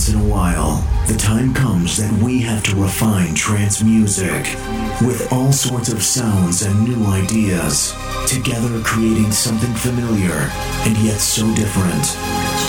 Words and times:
once 0.00 0.14
in 0.14 0.20
a 0.20 0.32
while, 0.32 0.82
the 1.08 1.16
time 1.18 1.52
comes 1.52 1.98
that 1.98 2.10
we 2.22 2.40
have 2.40 2.62
to 2.62 2.74
refine 2.76 3.34
trance 3.34 3.82
music 3.82 4.56
with 5.04 5.28
all 5.30 5.52
sorts 5.52 5.92
of 5.92 6.02
sounds 6.02 6.62
and 6.62 6.88
new 6.88 7.04
ideas, 7.08 7.92
together 8.26 8.80
creating 8.80 9.30
something 9.30 9.74
familiar 9.74 10.48
and 10.88 10.96
yet 11.04 11.20
so 11.20 11.44
different. 11.54 12.16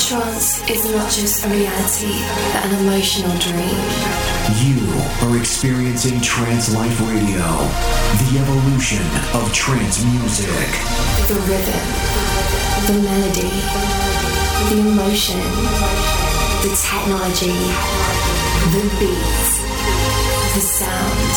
Trance 0.04 0.59
is 0.70 0.84
not 0.91 1.09
just 1.09 1.45
a 1.45 1.48
reality, 1.48 2.20
but 2.52 2.66
an 2.67 2.84
emotional 2.84 3.32
dream. 3.39 3.79
You 4.59 4.84
are 5.23 5.38
experiencing 5.39 6.20
Trance 6.20 6.75
Life 6.75 7.00
Radio, 7.00 7.48
the 8.27 8.43
evolution 8.43 9.07
of 9.39 9.48
trance 9.54 10.04
music. 10.04 10.68
The 11.32 11.39
rhythm, 11.48 11.79
the 12.91 13.00
melody, 13.07 13.55
the 14.68 14.79
emotion, 14.84 16.20
the 16.61 16.75
technology, 16.75 17.57
the 18.70 18.83
beat, 18.99 19.49
the 20.53 20.61
sound, 20.61 21.31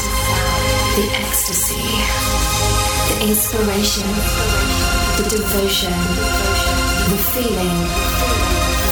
the 0.97 1.07
ecstasy, 1.17 1.81
the 3.09 3.31
inspiration, 3.31 4.07
the 5.17 5.25
devotion, 5.31 5.97
the 7.09 7.17
feeling, 7.33 7.81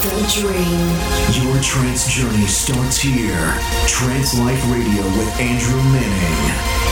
the 0.00 0.14
dream. 0.32 0.88
Your 1.45 1.62
trance 1.62 2.06
journey 2.08 2.46
starts 2.46 2.98
here. 2.98 3.52
Trance 3.86 4.38
Life 4.38 4.64
Radio 4.72 5.05
with 5.19 5.38
Andrew 5.38 5.83
Manning. 5.92 6.83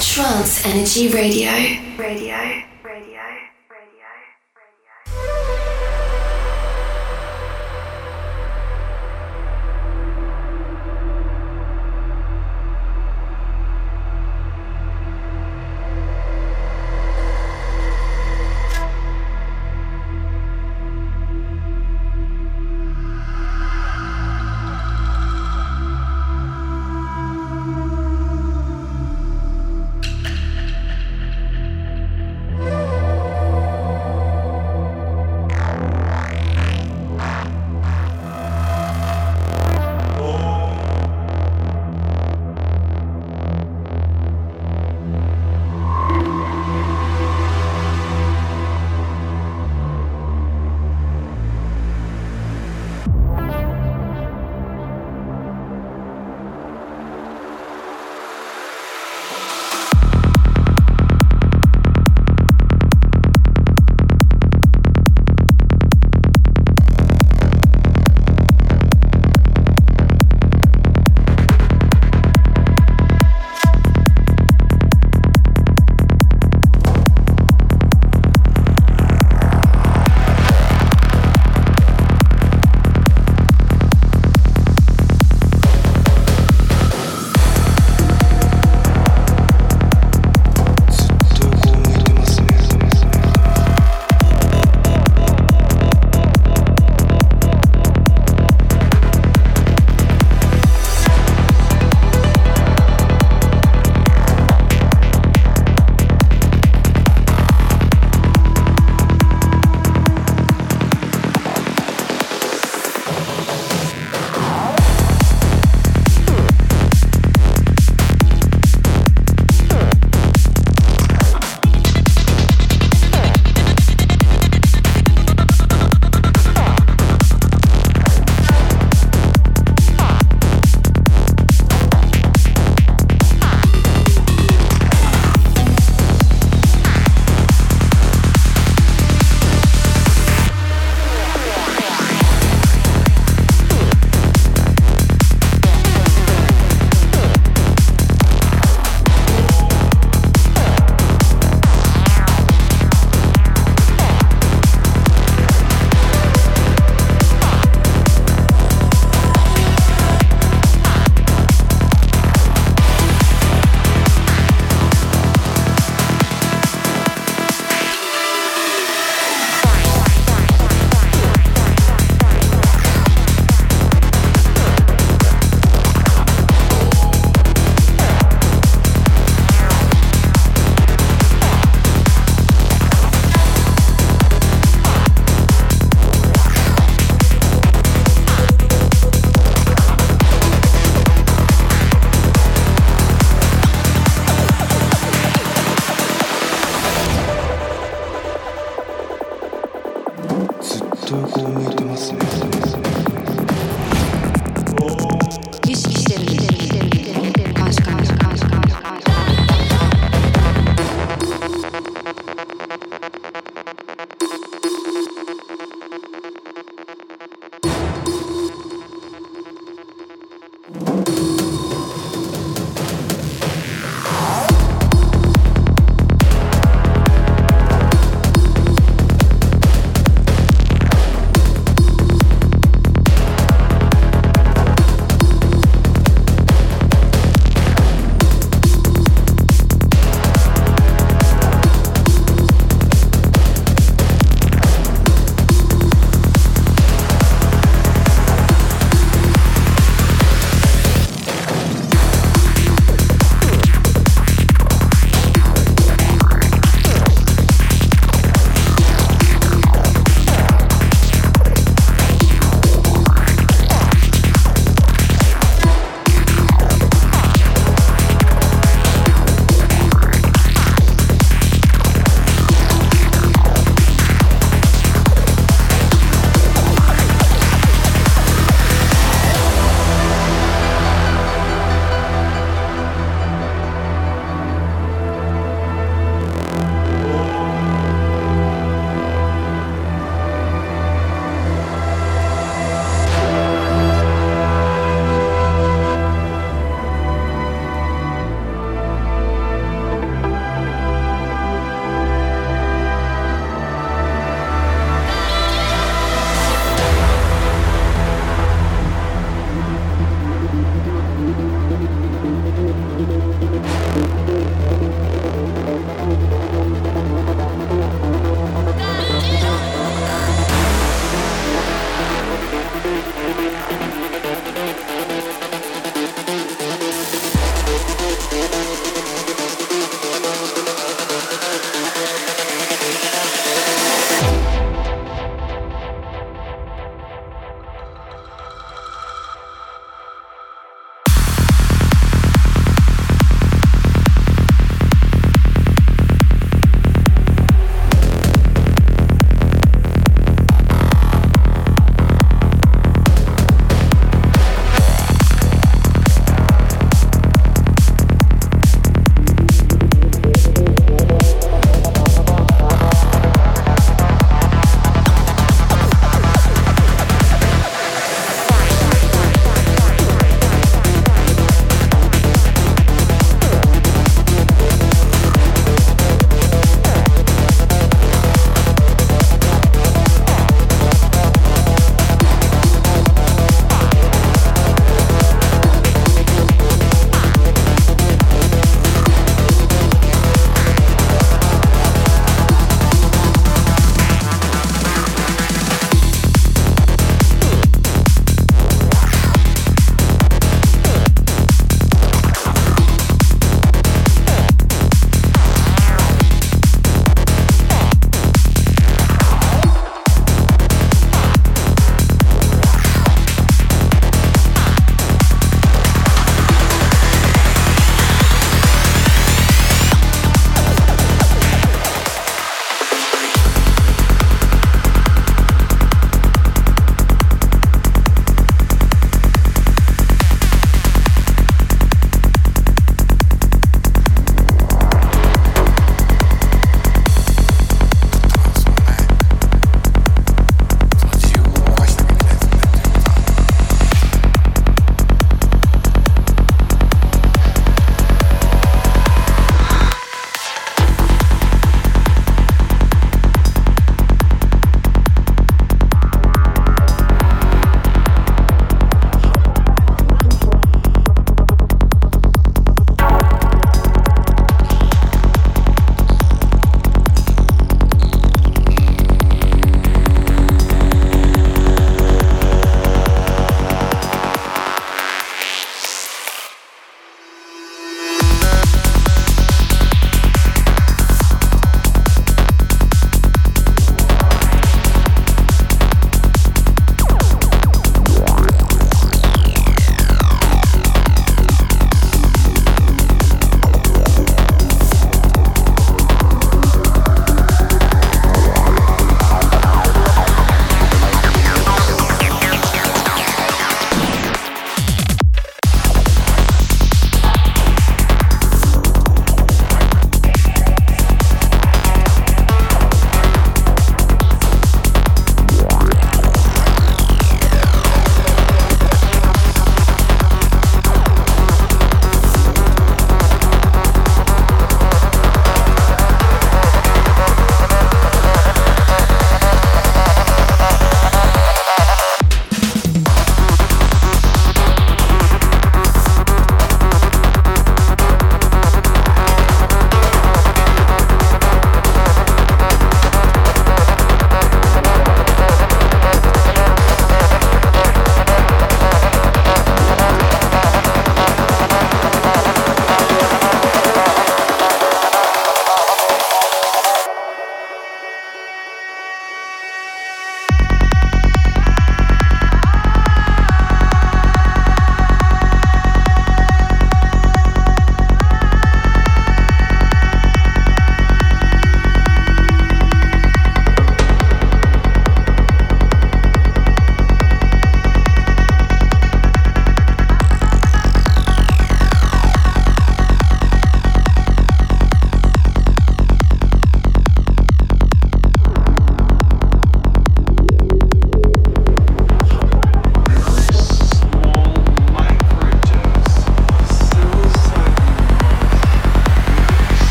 Trance 0.00 0.64
Energy 0.64 1.08
Radio. 1.08 1.50
Radio. 1.98 2.73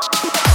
Podcast. 0.00 0.49